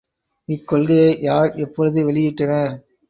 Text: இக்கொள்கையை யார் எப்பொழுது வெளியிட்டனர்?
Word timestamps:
இக்கொள்கையை 0.49 1.11
யார் 1.21 1.51
எப்பொழுது 1.57 1.99
வெளியிட்டனர்? 2.05 2.73